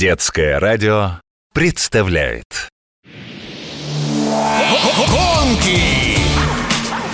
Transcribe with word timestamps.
Детское 0.00 0.58
радио 0.58 1.20
представляет 1.52 2.70
Гонки 4.96 6.16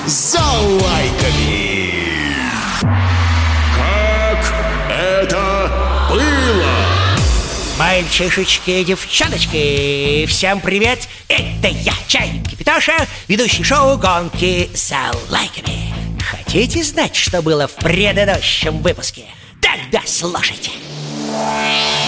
за 0.06 0.38
лайками. 0.38 2.04
Как 3.74 4.54
это 4.88 5.68
было? 6.08 6.76
Мальчишечки 7.76 8.70
и 8.70 8.84
девчоночки, 8.84 10.24
всем 10.26 10.60
привет! 10.60 11.08
Это 11.26 11.66
я, 11.66 11.92
Чайник 12.06 12.50
Кипитоша, 12.50 13.08
ведущий 13.26 13.64
шоу 13.64 13.98
«Гонки 13.98 14.70
за 14.74 15.10
лайками». 15.28 15.92
Хотите 16.20 16.84
знать, 16.84 17.16
что 17.16 17.42
было 17.42 17.66
в 17.66 17.74
предыдущем 17.74 18.80
выпуске? 18.80 19.24
Тогда 19.60 20.02
слушайте. 20.06 20.70
И 20.70 22.05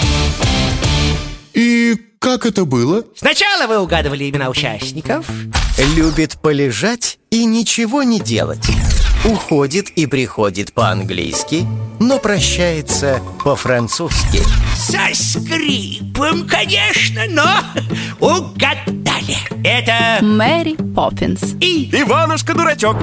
как 2.19 2.45
это 2.45 2.65
было? 2.65 3.03
Сначала 3.15 3.67
вы 3.67 3.79
угадывали 3.79 4.29
имена 4.29 4.49
участников, 4.49 5.25
Любит 5.95 6.37
полежать 6.41 7.17
и 7.31 7.45
ничего 7.45 8.03
не 8.03 8.19
делать. 8.19 8.67
Уходит 9.25 9.89
и 9.89 10.05
приходит 10.05 10.71
по-английски, 10.73 11.65
но 11.99 12.19
прощается 12.19 13.21
по-французски. 13.43 14.41
со 14.75 15.13
скрипом, 15.13 16.47
конечно, 16.47 17.23
но 17.29 17.45
угадали. 18.19 19.35
Это 19.63 20.23
Мэри 20.23 20.75
Поппинс. 20.95 21.41
и 21.59 21.89
Иванушка-дурачок. 21.91 22.95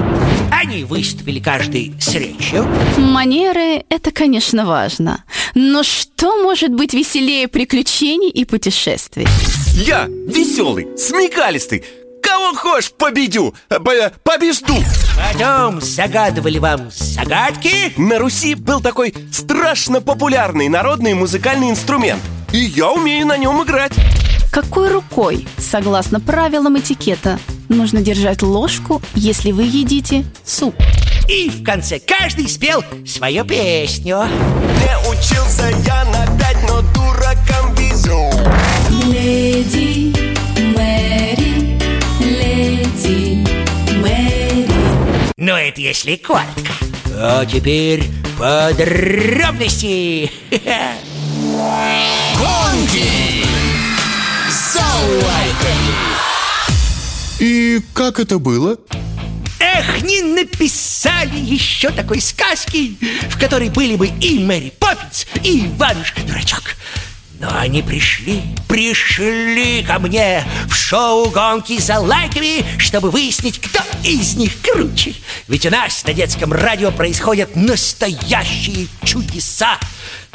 они 0.51 0.85
выступили 0.85 1.39
каждый 1.39 1.95
с 2.01 2.15
речью. 2.15 2.67
Манеры— 2.97 3.85
это, 3.91 4.11
конечно, 4.11 4.65
важно. 4.65 5.23
Но 5.55 5.83
что 5.83 6.43
может 6.43 6.73
быть 6.73 6.95
веселее 6.95 7.47
приключений 7.47 8.31
и 8.31 8.47
путешествий? 8.47 9.27
Я 9.75 10.07
веселый, 10.07 10.89
смекалистый. 10.97 11.85
Кого 12.27 12.55
хочешь 12.55 12.93
победю, 12.93 13.55
побежду. 14.25 14.75
Потом 15.17 15.81
загадывали 15.81 16.59
вам 16.59 16.91
загадки. 16.91 17.93
На 17.97 18.19
Руси 18.19 18.57
был 18.57 18.81
такой 18.81 19.15
страшно 19.33 20.01
популярный 20.01 20.69
народный 20.69 21.15
музыкальный 21.15 21.71
инструмент. 21.71 22.21
И 22.53 22.59
я 22.59 22.91
умею 22.91 23.27
на 23.27 23.37
нем 23.37 23.63
играть. 23.63 23.93
Какой 24.51 24.91
рукой, 24.91 25.47
согласно 25.59 26.19
правилам 26.19 26.79
этикета, 26.79 27.39
нужно 27.69 28.01
держать 28.01 28.43
ложку, 28.43 29.01
если 29.15 29.53
вы 29.53 29.63
едите 29.63 30.25
суп? 30.45 30.75
И 31.29 31.49
в 31.49 31.63
конце 31.63 32.01
каждый 32.01 32.49
спел 32.49 32.83
свою 33.07 33.45
песню. 33.45 34.25
Не 34.81 35.11
учился 35.11 35.69
я 35.85 36.05
на 36.07 36.36
Это 45.57 45.81
если 45.81 46.17
коротко. 46.17 46.73
А 47.15 47.47
теперь 47.47 48.05
подробности. 48.39 50.31
Гонки 52.39 53.45
за 54.51 54.81
лайками. 54.81 55.95
И 57.39 57.81
как 57.95 58.21
это 58.21 58.39
было? 58.39 58.79
Эх, 59.59 60.03
не 60.03 60.21
написали 60.23 61.39
еще 61.39 61.91
такой 61.91 62.21
сказки, 62.21 62.97
в 63.31 63.39
которой 63.39 63.71
были 63.71 63.97
бы 63.97 64.09
и 64.09 64.39
Мэри 64.39 64.73
Поппинс, 64.79 65.27
и 65.43 65.67
Иванушка-дурачок. 65.67 66.77
Но 67.39 67.51
они 67.55 67.83
пришли, 67.83 68.43
пришли 68.67 69.83
ко 69.83 69.99
мне 69.99 70.43
в 70.71 70.75
шоу 70.75 71.29
«Гонки 71.29 71.79
за 71.79 71.99
лайками», 71.99 72.65
чтобы 72.79 73.11
выяснить, 73.11 73.61
кто 73.61 73.81
из 74.03 74.37
них 74.37 74.53
круче. 74.63 75.15
Ведь 75.47 75.67
у 75.67 75.71
нас 75.71 76.03
на 76.05 76.15
детском 76.15 76.53
радио 76.53 76.91
происходят 76.91 77.55
настоящие 77.55 78.87
чудеса, 79.05 79.79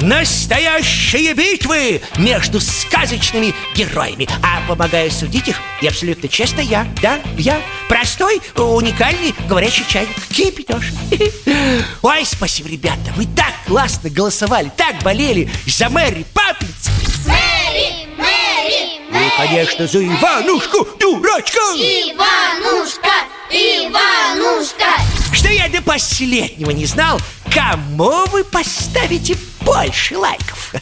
настоящие 0.01 1.33
битвы 1.33 2.01
между 2.17 2.59
сказочными 2.59 3.53
героями. 3.75 4.27
А 4.41 4.67
помогаю 4.67 5.11
судить 5.11 5.47
их, 5.47 5.57
и 5.81 5.87
абсолютно 5.87 6.27
честно, 6.27 6.61
я, 6.61 6.87
да, 7.01 7.19
я, 7.37 7.61
простой, 7.87 8.41
уникальный 8.55 9.33
говорящий 9.47 9.85
чайник, 9.87 10.15
кипятеж. 10.29 10.91
Ой, 12.01 12.25
спасибо, 12.25 12.69
ребята, 12.69 13.13
вы 13.15 13.25
так 13.25 13.53
классно 13.67 14.09
голосовали, 14.09 14.71
так 14.75 15.01
болели 15.03 15.49
за 15.67 15.89
Мэри 15.89 16.25
Паппинс. 16.33 16.89
Мэри, 17.25 18.07
Мэри, 18.17 18.97
И, 18.97 19.11
Мэри, 19.11 19.31
конечно, 19.37 19.87
за 19.87 19.99
Иванушку, 19.99 20.87
дурачка. 20.99 21.59
Иванушка, 21.75 23.11
Иванушка. 23.49 24.85
Что 25.33 25.49
я 25.49 25.67
до 25.69 25.81
последнего 25.81 26.71
не 26.71 26.85
знал, 26.85 27.19
кому 27.53 28.25
вы 28.27 28.43
поставите 28.43 29.37
больше 29.61 30.17
лайков. 30.17 30.73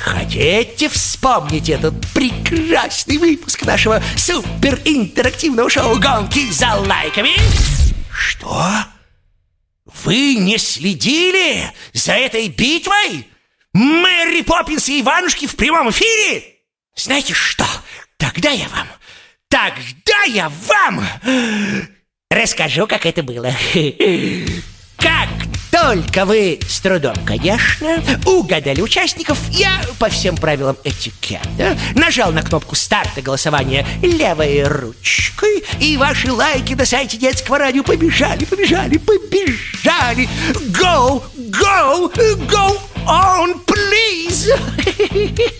Хотите 0.00 0.88
вспомнить 0.88 1.68
этот 1.68 1.94
прекрасный 2.12 3.18
выпуск 3.18 3.64
нашего 3.64 4.02
суперинтерактивного 4.16 5.70
шоу 5.70 5.98
«Гонки 6.00 6.50
за 6.50 6.74
лайками»? 6.74 7.30
Что? 8.10 8.66
Вы 10.04 10.34
не 10.34 10.58
следили 10.58 11.70
за 11.92 12.12
этой 12.14 12.48
битвой? 12.48 13.28
Мэри 13.72 14.42
Поппинс 14.42 14.88
и 14.88 15.00
Иванушки 15.00 15.46
в 15.46 15.56
прямом 15.56 15.90
эфире? 15.90 16.44
Знаете 16.96 17.32
что? 17.32 17.64
Тогда 18.16 18.50
я 18.50 18.68
вам, 18.68 18.86
тогда 19.48 20.22
я 20.26 20.50
вам 20.66 21.06
расскажу, 22.30 22.86
как 22.86 23.06
это 23.06 23.22
было. 23.22 23.54
Как 25.02 25.28
только 25.82 26.24
вы 26.24 26.60
с 26.68 26.80
трудом, 26.80 27.16
конечно, 27.26 28.00
угадали 28.24 28.80
участников, 28.80 29.36
я 29.50 29.80
по 29.98 30.08
всем 30.08 30.36
правилам 30.36 30.76
этикета 30.84 31.76
нажал 31.96 32.30
на 32.30 32.42
кнопку 32.42 32.76
старта 32.76 33.20
голосования 33.20 33.84
левой 34.00 34.62
ручкой, 34.62 35.64
и 35.80 35.96
ваши 35.96 36.32
лайки 36.32 36.74
на 36.74 36.86
сайте 36.86 37.16
детского 37.16 37.58
радио 37.58 37.82
побежали, 37.82 38.44
побежали, 38.44 38.98
побежали. 38.98 40.28
Go, 40.70 41.24
go, 41.50 42.12
go 42.46 42.78
on, 43.06 43.60
please. 43.66 44.48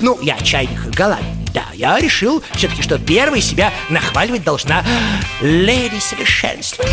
Ну, 0.00 0.20
я 0.22 0.36
чайник 0.38 0.80
голландный. 0.94 1.28
Да, 1.54 1.64
я 1.74 1.98
решил 1.98 2.42
все-таки, 2.54 2.82
что 2.82 2.98
первой 2.98 3.40
себя 3.40 3.72
нахваливать 3.90 4.42
должна 4.42 4.84
леди 5.40 6.00
совершенства. 6.00 6.84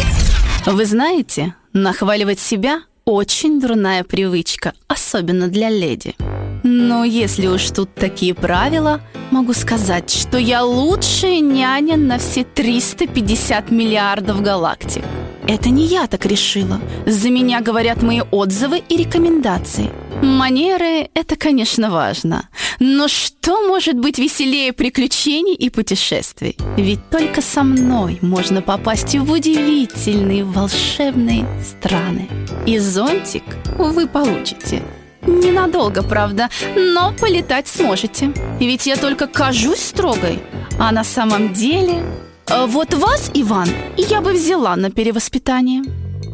Вы 0.66 0.86
знаете, 0.86 1.54
нахваливать 1.76 2.40
себя 2.40 2.82
очень 3.04 3.60
дурная 3.60 4.04
привычка, 4.04 4.74
особенно 4.88 5.48
для 5.48 5.70
леди. 5.70 6.16
Но 6.64 7.04
если 7.04 7.46
уж 7.46 7.70
тут 7.70 7.94
такие 7.94 8.34
правила, 8.34 9.02
могу 9.30 9.54
сказать, 9.54 10.10
что 10.10 10.40
я 10.40 10.64
лучшая 10.64 11.42
няня 11.42 11.98
на 11.98 12.18
все 12.18 12.44
350 12.44 13.70
миллиардов 13.70 14.42
галактик. 14.42 15.04
Это 15.48 15.70
не 15.70 15.86
я 15.86 16.08
так 16.08 16.26
решила. 16.26 16.82
За 17.06 17.30
меня 17.30 17.62
говорят 17.62 18.02
мои 18.02 18.22
отзывы 18.32 18.82
и 18.90 18.98
рекомендации. 18.98 19.92
Манеры– 20.24 21.10
это, 21.14 21.36
конечно, 21.36 21.92
важно. 21.92 22.50
Но 22.80 23.08
что 23.08 23.68
может 23.68 23.96
быть 23.96 24.18
веселее 24.18 24.74
приключений 24.74 25.54
и 25.54 25.70
путешествий? 25.70 26.58
Ведь 26.78 27.10
только 27.12 27.42
со 27.42 27.64
мной 27.64 28.18
можно 28.22 28.62
попасть 28.62 29.16
в 29.16 29.32
удивительные 29.32 30.44
волшебные 30.44 31.46
страны. 31.64 32.28
И 32.66 32.80
зонтик 32.80 33.44
вы 33.78 34.08
получите. 34.08 34.82
Ненадолго, 35.28 36.02
правда, 36.02 36.50
но 36.76 37.14
полетать 37.14 37.68
сможете. 37.68 38.34
Ведь 38.60 38.88
я 38.88 38.96
только 38.96 39.28
кажусь 39.28 39.80
строгой, 39.80 40.40
а 40.80 40.92
на 40.92 41.04
самом 41.04 41.54
деле... 41.54 42.04
э, 42.50 42.66
Вот 42.68 42.94
вас, 42.94 43.32
Иван, 43.34 43.70
я 43.98 44.22
бы 44.22 44.34
взяла 44.34 44.76
на 44.76 44.90
перевоспитание. 44.92 45.84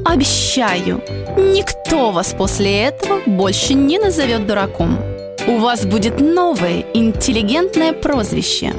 Обещаю, 0.03 1.01
никто 1.37 2.11
вас 2.11 2.33
после 2.37 2.83
этого 2.83 3.21
больше 3.27 3.73
не 3.73 3.99
назовет 3.99 4.47
дураком. 4.47 4.97
У 5.47 5.57
вас 5.57 5.85
будет 5.85 6.19
новое 6.19 6.85
интеллигентное 6.93 7.93
прозвище. 7.93 8.73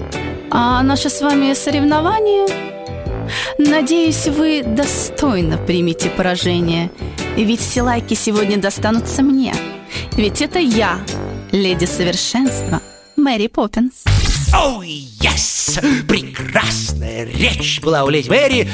А 0.51 0.83
наше 0.83 1.11
с 1.11 1.21
вами 1.21 1.55
соревнование... 1.55 2.47
Надеюсь, 3.59 4.27
вы 4.27 4.63
достойно 4.63 5.57
примете 5.57 6.11
поражение. 6.11 6.91
Ведь 7.37 7.61
все 7.61 7.83
лайки 7.83 8.15
сегодня 8.15 8.59
достанутся 8.59 9.23
мне. 9.23 9.55
Ведь 10.13 10.43
это 10.43 10.59
я, 10.59 10.99
леди 11.53 11.87
совершенства, 11.87 12.83
Мэри 13.17 13.47
Поппинс. 13.47 14.05
Оу, 14.55 14.83
yes! 14.83 15.81
Прекрасная 16.07 17.25
речь 17.25 17.81
была 17.81 18.05
у 18.05 18.11
леди 18.11 18.29
Мэри. 18.29 18.69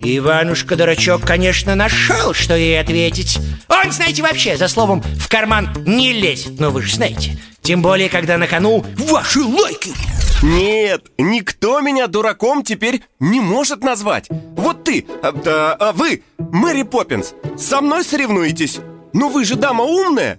Иванушка-дурачок, 0.00 1.22
конечно, 1.22 1.74
нашел, 1.74 2.34
что 2.34 2.56
ей 2.56 2.80
ответить. 2.80 3.38
Он, 3.68 3.92
знаете, 3.92 4.22
вообще 4.22 4.56
за 4.56 4.68
словом 4.68 5.02
в 5.02 5.28
карман 5.28 5.70
не 5.86 6.12
лезет, 6.12 6.60
но 6.60 6.70
вы 6.70 6.82
же 6.82 6.94
знаете. 6.94 7.38
Тем 7.62 7.82
более, 7.82 8.08
когда 8.08 8.38
на 8.38 8.46
кону 8.46 8.84
ваши 8.96 9.40
лайки 9.40 9.92
Нет, 10.40 11.06
никто 11.18 11.80
меня 11.80 12.06
дураком 12.06 12.62
теперь 12.62 13.02
не 13.18 13.40
может 13.40 13.82
назвать 13.82 14.28
Вот 14.30 14.84
ты, 14.84 15.04
а, 15.20 15.32
да, 15.32 15.74
а 15.74 15.92
вы, 15.92 16.22
Мэри 16.38 16.84
Поппинс, 16.84 17.34
со 17.58 17.80
мной 17.80 18.04
соревнуетесь 18.04 18.78
Но 19.12 19.28
вы 19.30 19.44
же 19.44 19.56
дама 19.56 19.82
умная 19.82 20.38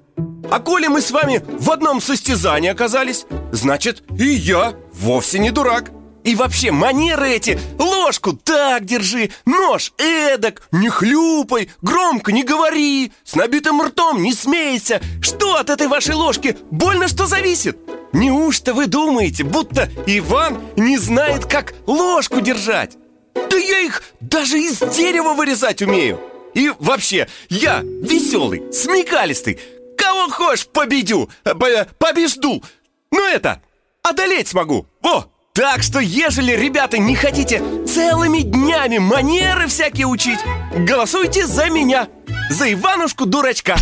А 0.49 0.59
коли 0.61 0.87
мы 0.87 1.01
с 1.01 1.11
вами 1.11 1.43
в 1.45 1.69
одном 1.69 1.99
состязании 1.99 2.69
оказались 2.69 3.25
Значит, 3.57 4.03
и 4.15 4.25
я 4.25 4.75
вовсе 4.93 5.39
не 5.39 5.49
дурак. 5.49 5.91
И 6.23 6.35
вообще, 6.35 6.71
манеры 6.71 7.29
эти 7.29 7.59
Ложку 7.79 8.33
так 8.33 8.85
держи, 8.85 9.31
нож 9.45 9.93
эдак 9.97 10.67
Не 10.71 10.89
хлюпай, 10.89 11.71
громко 11.81 12.31
не 12.31 12.43
говори 12.43 13.11
С 13.23 13.33
набитым 13.33 13.81
ртом 13.81 14.21
не 14.21 14.33
смейся. 14.33 15.01
Что 15.21 15.55
от 15.55 15.71
этой 15.71 15.87
вашей 15.87 16.13
ложки? 16.13 16.55
Больно 16.69 17.07
что 17.07 17.25
зависит? 17.25 17.79
Неужто 18.13 18.75
вы 18.75 18.85
думаете, 18.85 19.43
будто 19.43 19.89
Иван 20.05 20.61
не 20.75 20.97
знает, 20.99 21.45
как 21.45 21.73
ложку 21.87 22.41
держать? 22.41 22.95
Да 23.33 23.57
я 23.57 23.79
их 23.79 24.03
даже 24.19 24.59
из 24.59 24.77
дерева 24.95 25.33
вырезать 25.33 25.81
умею. 25.81 26.19
И 26.53 26.71
вообще, 26.77 27.27
я 27.49 27.81
веселый, 27.81 28.71
смекалистый. 28.71 29.59
Кого 29.97 30.29
хочешь 30.29 30.67
победю, 30.67 31.29
э, 31.43 31.53
побежду 31.97 32.63
Ну 33.11 33.25
это, 33.27 33.61
одолеть 34.03 34.47
смогу 34.47 34.87
Во! 35.01 35.25
Так 35.53 35.81
что, 35.81 35.99
ежели, 35.99 36.51
ребята, 36.51 36.99
не 36.99 37.15
хотите 37.15 37.63
целыми 37.87 38.41
днями 38.41 38.99
манеры 38.99 39.65
всякие 39.65 40.05
учить, 40.05 40.37
голосуйте 40.75 41.47
за 41.47 41.71
меня, 41.71 42.09
за 42.51 42.71
Иванушку-дурачка. 42.73 43.75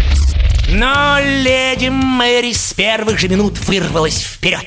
Но 0.70 1.18
леди 1.20 1.90
Мэри 1.90 2.54
с 2.54 2.74
первых 2.74 3.20
же 3.20 3.28
минут 3.28 3.60
вырвалась 3.60 4.24
вперед. 4.24 4.66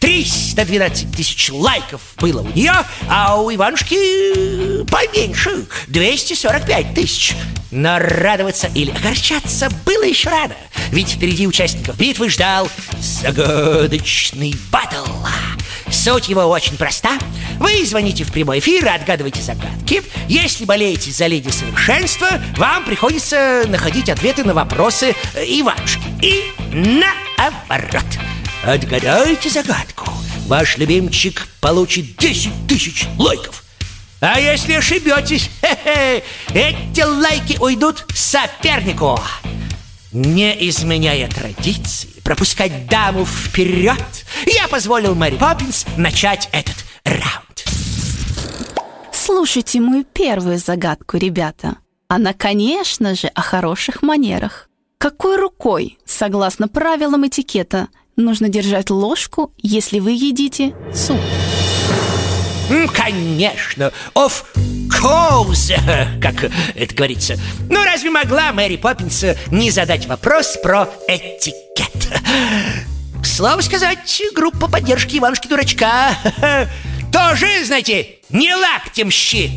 312 0.00 1.16
тысяч 1.16 1.50
лайков 1.50 2.00
было 2.18 2.42
у 2.42 2.48
нее, 2.52 2.74
а 3.08 3.40
у 3.40 3.52
Иванушки 3.54 4.84
поменьше, 4.84 5.66
245 5.88 6.94
тысяч. 6.94 7.34
Но 7.70 7.98
радоваться 7.98 8.70
или 8.74 8.90
огорчаться 8.90 9.68
было 9.84 10.04
еще 10.04 10.30
рано, 10.30 10.56
ведь 10.90 11.10
впереди 11.10 11.46
участников 11.46 11.96
битвы 11.98 12.30
ждал 12.30 12.68
загадочный 12.98 14.54
батл. 14.70 15.04
Суть 15.90 16.28
его 16.28 16.42
очень 16.42 16.76
проста. 16.76 17.18
Вы 17.58 17.84
звоните 17.84 18.24
в 18.24 18.32
прямой 18.32 18.58
эфир 18.58 18.84
и 18.84 18.88
отгадываете 18.88 19.42
загадки. 19.42 20.02
Если 20.28 20.64
болеете 20.64 21.10
за 21.10 21.26
леди 21.26 21.50
совершенства, 21.50 22.28
вам 22.56 22.84
приходится 22.84 23.64
находить 23.68 24.08
ответы 24.08 24.44
на 24.44 24.54
вопросы 24.54 25.14
Иванушки. 25.34 26.02
И 26.22 26.44
наоборот. 26.72 28.04
Отгадайте 28.68 29.48
загадку. 29.48 30.04
Ваш 30.46 30.76
любимчик 30.76 31.48
получит 31.58 32.16
10 32.18 32.66
тысяч 32.68 33.06
лайков. 33.18 33.64
А 34.20 34.38
если 34.38 34.74
ошибетесь, 34.74 35.48
эти 36.52 37.00
лайки 37.00 37.56
уйдут 37.58 38.04
сопернику. 38.14 39.18
Не 40.12 40.68
изменяя 40.68 41.30
традиции, 41.30 42.10
пропускать 42.22 42.86
даму 42.88 43.24
вперед, 43.24 44.04
я 44.44 44.68
позволил 44.68 45.14
Мэри 45.14 45.38
Поппинс 45.38 45.86
начать 45.96 46.50
этот 46.52 46.76
раунд. 47.04 47.64
Слушайте 49.14 49.80
мою 49.80 50.04
первую 50.04 50.58
загадку, 50.58 51.16
ребята. 51.16 51.78
Она, 52.08 52.34
конечно 52.34 53.14
же, 53.14 53.28
о 53.28 53.40
хороших 53.40 54.02
манерах. 54.02 54.68
Какой 54.98 55.38
рукой, 55.38 55.96
согласно 56.04 56.68
правилам 56.68 57.26
этикета, 57.26 57.88
нужно 58.18 58.48
держать 58.48 58.90
ложку, 58.90 59.52
если 59.62 60.00
вы 60.00 60.12
едите 60.12 60.74
суп? 60.94 61.20
Конечно, 62.92 63.92
of 64.14 64.44
course, 64.90 65.72
как 66.20 66.50
это 66.74 66.94
говорится. 66.94 67.38
Ну, 67.70 67.82
разве 67.82 68.10
могла 68.10 68.52
Мэри 68.52 68.76
Поппинс 68.76 69.24
не 69.50 69.70
задать 69.70 70.06
вопрос 70.06 70.58
про 70.62 70.88
этикет? 71.06 72.12
Слово 73.24 73.60
сказать, 73.62 74.22
группа 74.34 74.68
поддержки 74.68 75.16
Иванушки-дурачка 75.16 76.10
тоже, 77.12 77.64
знаете, 77.64 78.16
не 78.28 78.54
лактем 78.54 79.10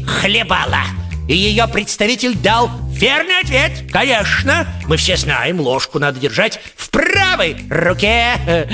хлебала. 0.06 0.84
И 1.28 1.36
ее 1.36 1.68
представитель 1.68 2.36
дал 2.36 2.69
верный 3.01 3.39
ответ 3.39 3.71
Конечно, 3.92 4.68
мы 4.88 4.95
все 4.95 5.18
знаем, 5.18 5.59
ложку 5.59 5.98
надо 5.98 6.19
держать 6.19 6.59
в 6.75 6.89
правой 6.92 7.57
руке. 7.69 8.68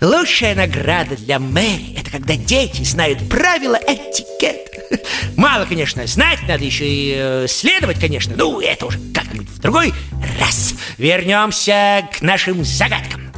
Лучшая 0.00 0.54
награда 0.54 1.16
для 1.16 1.38
Мэри 1.38 1.96
Это 1.98 2.10
когда 2.10 2.34
дети 2.36 2.82
знают 2.82 3.28
правила 3.28 3.78
этикета. 3.86 4.98
Мало, 5.36 5.66
конечно, 5.66 6.04
знать, 6.06 6.40
надо 6.48 6.64
еще 6.64 6.86
и 6.86 7.14
э, 7.16 7.46
следовать, 7.48 8.00
конечно. 8.00 8.34
Ну, 8.36 8.60
это 8.60 8.86
уже 8.86 8.98
как-нибудь 9.14 9.48
в 9.48 9.60
другой 9.60 9.94
раз. 10.40 10.74
Вернемся 10.98 12.08
к 12.12 12.22
нашим 12.22 12.64
загадкам. 12.64 13.32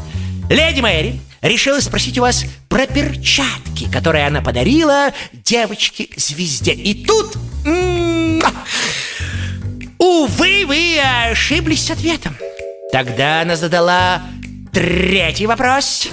Леди 0.48 0.80
Мэри 0.80 1.20
решила 1.42 1.80
спросить 1.80 2.16
у 2.18 2.22
вас 2.22 2.46
про 2.68 2.86
перчатки, 2.86 3.90
которые 3.92 4.26
она 4.26 4.40
подарила 4.40 5.12
девочке-звезде. 5.32 6.72
И 6.72 7.04
тут... 7.04 7.36
Увы, 10.12 10.66
вы 10.66 11.00
ошиблись 11.30 11.86
с 11.86 11.90
ответом. 11.90 12.36
Тогда 12.92 13.40
она 13.40 13.56
задала 13.56 14.20
третий 14.70 15.46
вопрос. 15.46 16.06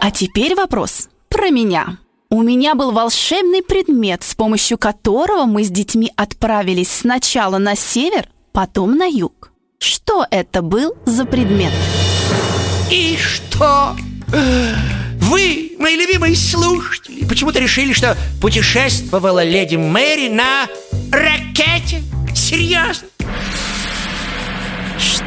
А 0.00 0.12
теперь 0.12 0.54
вопрос 0.54 1.08
про 1.28 1.50
меня. 1.50 1.98
У 2.30 2.42
меня 2.42 2.76
был 2.76 2.92
волшебный 2.92 3.62
предмет, 3.64 4.22
с 4.22 4.36
помощью 4.36 4.78
которого 4.78 5.46
мы 5.46 5.64
с 5.64 5.68
детьми 5.68 6.12
отправились 6.14 6.92
сначала 6.92 7.58
на 7.58 7.74
север, 7.74 8.28
потом 8.52 8.96
на 8.96 9.06
юг. 9.06 9.50
Что 9.80 10.24
это 10.30 10.62
был 10.62 10.94
за 11.04 11.24
предмет? 11.24 11.72
И 12.88 13.18
что? 13.18 13.96
Вы, 15.18 15.72
мои 15.76 15.96
любимые 15.96 16.36
слушатели, 16.36 17.24
почему-то 17.24 17.58
решили, 17.58 17.94
что 17.94 18.16
путешествовала 18.40 19.42
леди 19.42 19.74
Мэри 19.74 20.28
на 20.28 20.68
ракете? 21.10 22.04
Серьезно? 22.32 23.08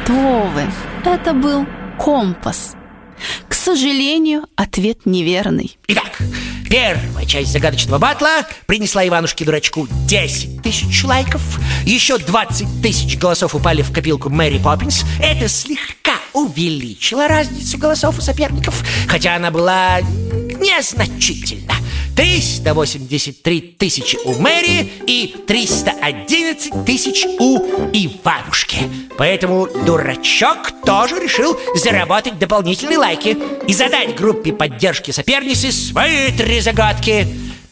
Что 0.04 0.50
вы, 0.52 0.64
это 1.10 1.32
был 1.32 1.66
компас. 1.98 2.74
К 3.48 3.54
сожалению, 3.54 4.44
ответ 4.54 5.06
неверный. 5.06 5.78
Итак, 5.88 6.18
первая 6.68 7.24
часть 7.24 7.50
загадочного 7.52 7.98
батла 7.98 8.44
принесла 8.66 9.06
Иванушке-дурачку 9.08 9.88
10 10.06 10.60
тысяч 10.60 11.04
лайков. 11.04 11.40
Еще 11.86 12.18
20 12.18 12.82
тысяч 12.82 13.16
голосов 13.16 13.54
упали 13.54 13.80
в 13.80 13.92
копилку 13.92 14.28
Мэри 14.28 14.58
Поппинс. 14.58 15.04
Это 15.22 15.48
слегка 15.48 16.18
увеличило 16.34 17.26
разницу 17.26 17.78
голосов 17.78 18.18
у 18.18 18.20
соперников, 18.20 18.84
хотя 19.08 19.36
она 19.36 19.50
была 19.50 20.00
незначительна. 20.02 21.73
383 22.16 23.60
тысячи 23.78 24.16
у 24.24 24.34
Мэри 24.34 24.88
и 25.06 25.34
311 25.46 26.84
тысяч 26.84 27.24
у 27.38 27.58
Иванушки. 27.92 28.78
Поэтому 29.18 29.66
дурачок 29.84 30.72
тоже 30.84 31.20
решил 31.20 31.58
заработать 31.74 32.38
дополнительные 32.38 32.98
лайки 32.98 33.36
и 33.66 33.72
задать 33.72 34.16
группе 34.16 34.52
поддержки 34.52 35.10
соперницы 35.10 35.72
свои 35.72 36.30
три 36.36 36.60
загадки. 36.60 37.26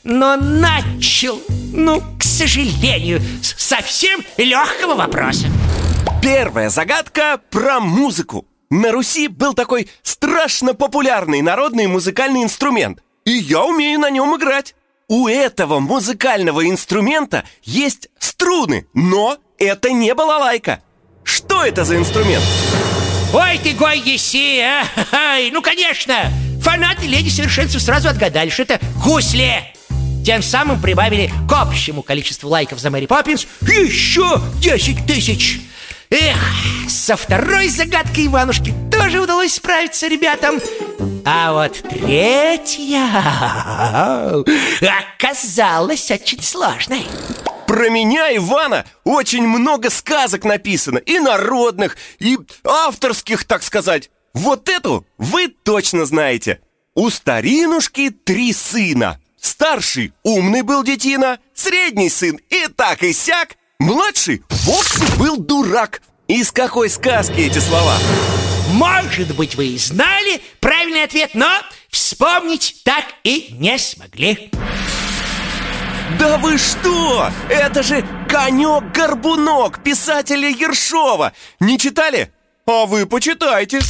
Но 0.04 0.36
начал, 0.36 1.40
ну, 1.72 2.02
к 2.18 2.24
сожалению, 2.24 3.20
с 3.42 3.54
совсем 3.62 4.20
легкого 4.36 4.94
вопроса. 4.94 5.46
Первая 6.20 6.68
загадка 6.68 7.40
про 7.50 7.78
музыку. 7.78 8.44
На 8.70 8.90
Руси 8.90 9.28
был 9.28 9.54
такой 9.54 9.88
страшно 10.02 10.74
популярный 10.74 11.42
народный 11.42 11.86
музыкальный 11.86 12.42
инструмент– 12.42 13.00
и 13.24 13.30
я 13.32 13.64
умею 13.64 14.00
на 14.00 14.10
нем 14.10 14.36
играть. 14.36 14.74
У 15.08 15.28
этого 15.28 15.78
музыкального 15.78 16.68
инструмента 16.68 17.44
есть 17.62 18.08
струны, 18.18 18.86
но 18.94 19.36
это 19.58 19.90
не 19.92 20.14
балалайка. 20.14 20.82
Что 21.24 21.64
это 21.64 21.84
за 21.84 21.96
инструмент? 21.96 22.44
Ой 23.32 23.58
ты, 23.62 23.72
гой 23.72 23.98
еси, 23.98 24.60
а! 24.60 24.84
Ай, 25.12 25.50
ну, 25.50 25.62
конечно! 25.62 26.14
Фанаты 26.62 27.06
Леди 27.06 27.28
Совершенства 27.28 27.78
сразу 27.78 28.08
отгадали, 28.08 28.50
что 28.50 28.62
это 28.62 28.80
гусли. 29.04 29.72
Тем 30.24 30.42
самым 30.42 30.80
прибавили 30.80 31.30
к 31.48 31.52
общему 31.52 32.02
количеству 32.02 32.48
лайков 32.48 32.78
за 32.78 32.90
Мэри 32.90 33.06
Поппинс 33.06 33.46
еще 33.62 34.40
10 34.60 35.06
тысяч. 35.06 35.60
Эх, 36.14 36.90
со 36.90 37.16
второй 37.16 37.68
загадкой 37.68 38.26
Иванушки 38.26 38.74
тоже 38.92 39.18
удалось 39.18 39.54
справиться 39.54 40.08
ребятам. 40.08 40.60
А 41.24 41.54
вот 41.54 41.82
третья 41.88 43.08
оказалась 45.16 46.10
очень 46.10 46.42
сложной. 46.42 47.06
Про 47.66 47.88
меня, 47.88 48.36
Ивана, 48.36 48.84
очень 49.04 49.46
много 49.46 49.88
сказок 49.88 50.44
написано 50.44 50.98
И 50.98 51.18
народных, 51.18 51.96
и 52.18 52.36
авторских, 52.62 53.44
так 53.44 53.62
сказать 53.62 54.10
Вот 54.34 54.68
эту 54.68 55.06
вы 55.16 55.48
точно 55.48 56.04
знаете. 56.04 56.60
У 56.94 57.08
старинушки 57.08 58.10
три 58.10 58.52
сына. 58.52 59.18
Старший 59.40 60.12
умный 60.22 60.60
был 60.60 60.82
детина, 60.82 61.38
средний 61.54 62.10
сын 62.10 62.38
и 62.50 62.66
так 62.76 63.02
и 63.02 63.14
сяк, 63.14 63.56
младший 63.82 64.42
вовсе 64.48 65.04
был 65.18 65.36
дурак. 65.38 66.02
Из 66.28 66.52
какой 66.52 66.88
сказки 66.88 67.40
эти 67.40 67.58
слова? 67.58 67.94
Может 68.70 69.34
быть, 69.34 69.54
вы 69.56 69.66
и 69.66 69.78
знали 69.78 70.40
правильный 70.60 71.02
ответ, 71.02 71.30
но 71.34 71.50
вспомнить 71.90 72.80
так 72.84 73.04
и 73.24 73.48
не 73.58 73.78
смогли. 73.78 74.50
Да 76.18 76.38
вы 76.38 76.56
что? 76.58 77.30
Это 77.50 77.82
же 77.82 78.06
«Конек-горбунок» 78.28 79.82
писателя 79.82 80.48
Ершова 80.48 81.32
Не 81.58 81.78
читали? 81.78 82.32
А 82.66 82.84
вы 82.86 83.06
почитайте 83.06 83.80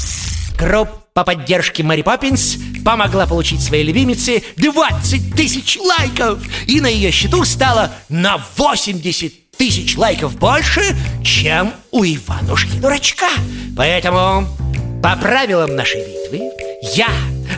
Группа 0.56 1.24
поддержки 1.24 1.82
Мэри 1.82 2.02
Поппинс 2.02 2.56
помогла 2.84 3.26
получить 3.26 3.60
своей 3.60 3.84
любимице 3.84 4.42
20 4.56 5.34
тысяч 5.34 5.78
лайков 5.78 6.38
И 6.66 6.80
на 6.80 6.86
ее 6.86 7.10
счету 7.10 7.44
стало 7.44 7.92
на 8.08 8.40
80 8.56 9.41
тысяч 9.62 9.96
лайков 9.96 10.36
больше, 10.40 10.82
чем 11.22 11.72
у 11.92 12.02
Иванушки-дурачка 12.02 13.28
Поэтому 13.76 14.44
по 15.00 15.14
правилам 15.14 15.76
нашей 15.76 16.00
битвы 16.00 16.50
я 16.94 17.06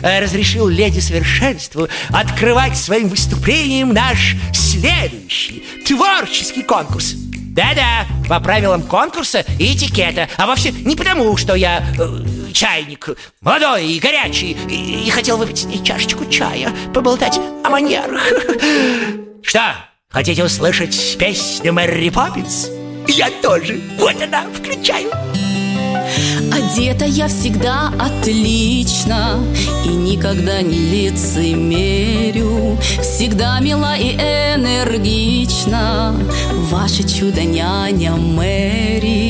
э, 0.03 0.19
разрешил 0.19 0.67
леди 0.67 0.99
совершенству 0.99 1.87
открывать 2.09 2.77
своим 2.77 3.09
выступлением 3.09 3.91
наш 3.91 4.35
следующий 4.53 5.65
творческий 5.87 6.61
конкурс. 6.61 7.13
Да-да, 7.55 8.05
по 8.29 8.39
правилам 8.39 8.83
конкурса 8.83 9.43
и 9.57 9.73
этикета, 9.73 10.29
а 10.37 10.45
вовсе 10.45 10.73
не 10.73 10.95
потому, 10.95 11.35
что 11.37 11.55
я 11.55 11.83
э, 11.97 12.51
чайник 12.53 13.17
молодой 13.41 13.87
и 13.87 13.99
горячий 13.99 14.55
и, 14.69 15.07
и 15.07 15.09
хотел 15.09 15.37
выпить 15.37 15.83
чашечку 15.83 16.25
чая, 16.25 16.69
поболтать 16.93 17.39
о 17.63 17.69
манерах. 17.71 18.21
Что, 19.41 19.73
хотите 20.15 20.45
услышать 20.45 21.17
песню 21.19 21.73
Мэри 21.73 22.09
Поппинс? 22.09 22.69
Я 23.05 23.29
тоже. 23.41 23.81
Вот 23.99 24.15
она, 24.21 24.45
включаю. 24.49 25.11
Одета 26.53 27.03
я 27.03 27.27
всегда 27.27 27.91
отлично 27.99 29.43
И 29.83 29.89
никогда 29.89 30.61
не 30.61 30.77
лицемерю 30.77 32.77
Всегда 33.01 33.59
мила 33.59 33.97
и 33.97 34.13
энергична 34.13 36.15
Ваша 36.69 37.03
чудо-няня 37.03 38.15
Мэри 38.15 39.24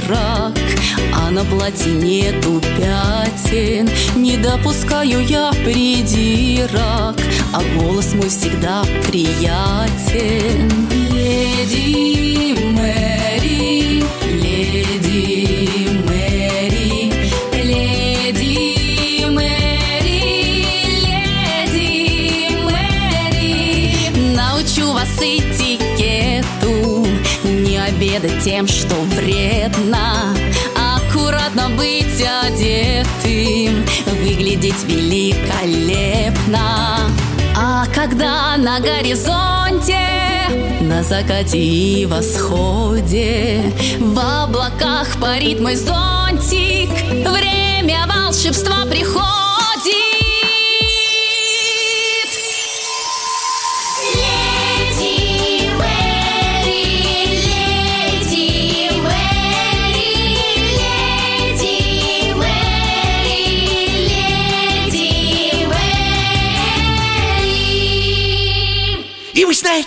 дырок 0.00 0.54
а 1.12 1.30
на 1.30 1.44
платье 1.44 1.92
нету 1.92 2.60
пятен. 2.76 3.88
Не 4.16 4.36
допускаю 4.36 5.24
я 5.24 5.50
придирок 5.64 7.16
А 7.52 7.62
голос 7.78 8.14
мой 8.14 8.28
всегда 8.28 8.84
приятен. 9.06 10.70
Леди 11.12 11.85
великолепно 36.56 37.10
А 37.56 37.86
когда 37.94 38.56
на 38.56 38.80
горизонте 38.80 39.98
На 40.80 41.02
закате 41.02 41.58
и 41.58 42.06
восходе 42.06 43.72
В 43.98 44.44
облаках 44.44 45.08
парит 45.20 45.60
мой 45.60 45.76
зонтик 45.76 46.90
Время 47.26 48.06
волшебства 48.06 48.84
приходит 48.88 49.55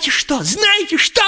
знаете 0.00 0.10
что? 0.10 0.42
Знаете 0.42 0.96
что? 0.96 1.22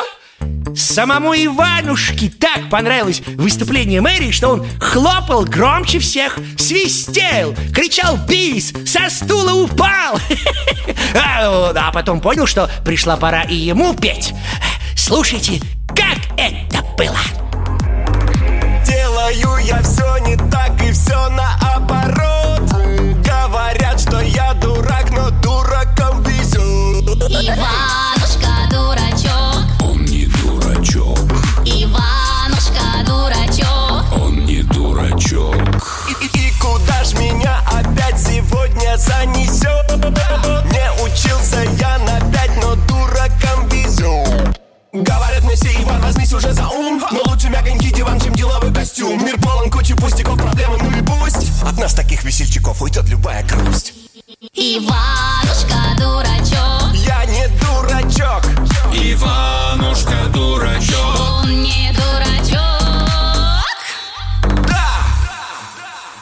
Самому 0.75 1.35
Иванушке 1.35 2.31
так 2.31 2.71
понравилось 2.71 3.21
выступление 3.37 4.00
Мэри, 4.00 4.31
что 4.31 4.49
он 4.49 4.67
хлопал 4.81 5.45
громче 5.45 5.99
всех, 5.99 6.38
свистел, 6.57 7.55
кричал 7.75 8.17
«Бис!», 8.26 8.73
со 8.87 9.11
стула 9.11 9.52
упал 9.52 10.19
а, 11.14 11.73
а 11.76 11.93
потом 11.93 12.23
понял, 12.23 12.47
что 12.47 12.71
пришла 12.83 13.19
пора 13.19 13.43
и 13.43 13.55
ему 13.55 13.95
петь 13.95 14.33
Слушайте, 14.97 15.61
как 15.88 16.19
это 16.38 16.83
было 16.97 17.19
Делаю 18.87 19.67
я 19.67 19.83
все 19.83 20.17
не 20.26 20.37
так 20.50 20.83
и 20.83 20.93
все 20.93 21.29
наоборот 21.29 22.71
Говорят, 23.23 24.00
что 24.00 24.21
я 24.21 24.55
дурак, 24.55 25.11
но 25.11 25.29
дуракам 25.43 26.23
везет 26.23 27.23
Иванушка 27.31 27.91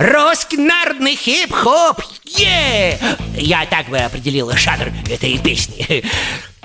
Русский 0.01 0.57
народный 0.57 1.15
хип-хоп! 1.15 2.01
Е! 2.25 2.99
Я 3.35 3.67
так 3.67 3.91
бы 3.91 3.99
определил 3.99 4.51
жанр 4.53 4.91
этой 5.11 5.37
песни. 5.37 6.03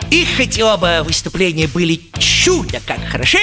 И 0.09 0.25
хоть 0.37 0.57
оба 0.61 1.03
выступления 1.03 1.67
были 1.67 1.99
чудо 2.17 2.79
как 2.87 3.03
хороши 3.09 3.41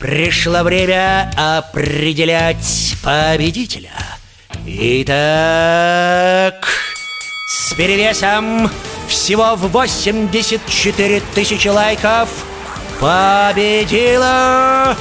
Пришло 0.00 0.64
время 0.64 1.30
определять 1.36 2.96
победителя. 3.04 3.92
Итак, 4.66 5.06
с 7.46 7.72
перевесом 7.74 8.68
всего 9.06 9.54
в 9.54 9.68
84 9.68 11.22
тысячи 11.36 11.68
лайков 11.68 12.28
Победила 12.98 14.96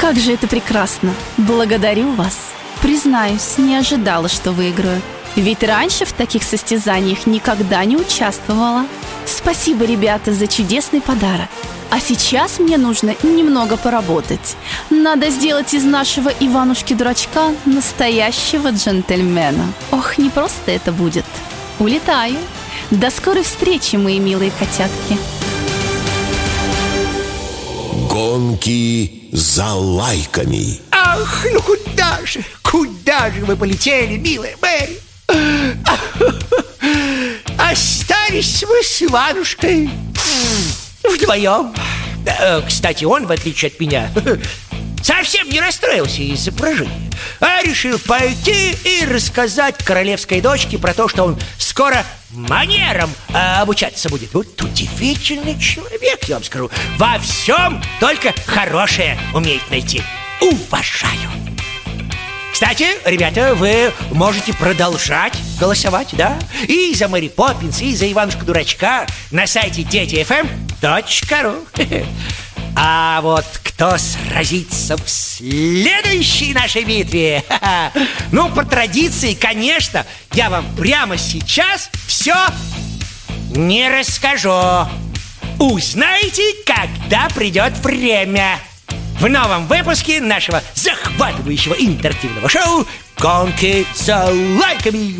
Как 0.00 0.16
же 0.16 0.32
это 0.32 0.46
прекрасно! 0.46 1.12
Благодарю 1.36 2.12
вас! 2.14 2.52
Признаюсь, 2.80 3.58
не 3.58 3.76
ожидала, 3.76 4.30
что 4.30 4.52
выиграю. 4.52 5.02
Ведь 5.36 5.62
раньше 5.62 6.06
в 6.06 6.14
таких 6.14 6.42
состязаниях 6.42 7.26
никогда 7.26 7.84
не 7.84 7.98
участвовала. 7.98 8.86
Спасибо, 9.26 9.84
ребята, 9.84 10.32
за 10.32 10.46
чудесный 10.46 11.02
подарок. 11.02 11.50
А 11.90 12.00
сейчас 12.00 12.58
мне 12.58 12.78
нужно 12.78 13.14
немного 13.22 13.76
поработать. 13.76 14.56
Надо 14.88 15.28
сделать 15.28 15.74
из 15.74 15.84
нашего 15.84 16.30
Иванушки-дурачка 16.30 17.54
настоящего 17.66 18.70
джентльмена. 18.70 19.66
Ох, 19.90 20.16
не 20.16 20.30
просто 20.30 20.70
это 20.70 20.92
будет. 20.92 21.26
Улетаю. 21.78 22.38
До 22.90 23.10
скорой 23.10 23.42
встречи, 23.42 23.96
мои 23.96 24.18
милые 24.18 24.50
котятки. 24.50 25.18
Гонки 28.10 29.28
за 29.30 29.72
лайками. 29.72 30.80
Ах, 30.90 31.46
ну 31.52 31.62
куда 31.62 32.18
же, 32.26 32.42
куда 32.60 33.30
же 33.30 33.44
вы 33.44 33.56
полетели, 33.56 34.16
милая 34.16 34.56
Мэри? 34.60 34.98
Остались 37.56 38.64
мы 38.68 38.82
с 38.82 39.00
Иванушкой 39.00 39.88
вдвоем. 41.04 41.72
Э, 42.26 42.60
Кстати, 42.66 43.04
он, 43.04 43.28
в 43.28 43.30
отличие 43.30 43.68
от 43.68 43.78
меня, 43.78 44.10
совсем 45.02 45.48
не 45.48 45.60
расстроился 45.60 46.22
из-за 46.22 46.52
поражения, 46.52 47.10
а 47.40 47.62
решил 47.62 47.98
пойти 47.98 48.72
и 48.84 49.04
рассказать 49.04 49.82
королевской 49.84 50.40
дочке 50.40 50.78
про 50.78 50.94
то, 50.94 51.08
что 51.08 51.24
он 51.24 51.38
скоро 51.58 52.04
манерам 52.30 53.10
э, 53.28 53.60
обучаться 53.60 54.08
будет. 54.08 54.32
Вот 54.34 54.60
удивительный 54.62 55.58
человек, 55.58 56.24
я 56.24 56.36
вам 56.36 56.44
скажу. 56.44 56.70
Во 56.98 57.18
всем 57.18 57.82
только 57.98 58.34
хорошее 58.46 59.18
умеет 59.34 59.62
найти. 59.70 60.02
Уважаю. 60.40 61.30
Кстати, 62.52 62.88
ребята, 63.06 63.54
вы 63.54 63.90
можете 64.10 64.52
продолжать 64.52 65.32
голосовать, 65.58 66.08
да? 66.12 66.38
И 66.68 66.92
за 66.94 67.08
Мэри 67.08 67.28
Поппинс, 67.28 67.80
и 67.80 67.96
за 67.96 68.12
Иванушку-дурачка 68.12 69.06
на 69.30 69.46
сайте 69.46 69.82
детифм.ру 69.82 71.66
А 72.82 73.20
вот 73.20 73.44
кто 73.62 73.98
сразится 73.98 74.96
в 74.96 75.06
следующей 75.06 76.54
нашей 76.54 76.84
битве? 76.84 77.44
Ха-ха. 77.46 77.92
Ну, 78.32 78.48
по 78.48 78.64
традиции, 78.64 79.34
конечно, 79.34 80.06
я 80.32 80.48
вам 80.48 80.64
прямо 80.76 81.18
сейчас 81.18 81.90
все 82.06 82.34
не 83.50 83.86
расскажу. 83.90 84.88
Узнаете, 85.58 86.42
когда 86.64 87.28
придет 87.34 87.76
время. 87.84 88.58
В 89.18 89.28
новом 89.28 89.66
выпуске 89.66 90.22
нашего 90.22 90.62
захватывающего 90.74 91.74
интерактивного 91.74 92.48
шоу 92.48 92.86
«Гонки 93.18 93.86
за 93.94 94.24
лайками». 94.58 95.16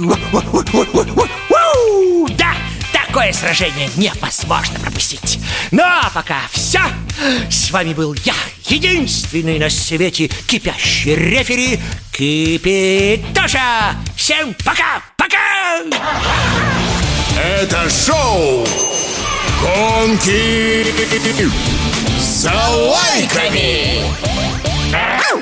Да, 2.38 2.54
такое 2.90 3.34
сражение 3.34 3.90
невозможно 3.96 4.78
пропустить. 4.78 5.39
Ну 5.70 5.82
а 5.84 6.10
пока 6.12 6.40
все. 6.50 6.80
С 7.48 7.70
вами 7.70 7.94
был 7.94 8.14
я, 8.24 8.34
единственный 8.66 9.58
на 9.58 9.70
свете 9.70 10.28
кипящий 10.46 11.14
рефери 11.14 11.78
Кипитоша. 12.12 13.94
Всем 14.16 14.54
пока, 14.64 15.00
пока! 15.16 15.38
Это 17.36 17.88
шоу 17.88 18.66
«Гонки 19.60 20.86
за 22.18 22.52
лайками». 22.52 24.02
Ау! 24.92 25.40